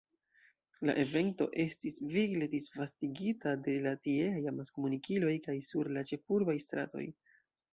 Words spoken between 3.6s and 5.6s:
de la tieaj amaskomunikiloj kaj